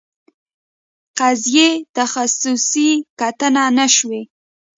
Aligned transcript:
قضیې 1.19 1.69
تخصصي 1.97 2.89
کتنه 3.19 3.63
نه 3.77 3.85
شوې. 3.95 4.21